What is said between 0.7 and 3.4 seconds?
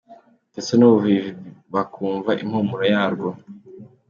n’ubuvivi bakumva impumuro yarwo!.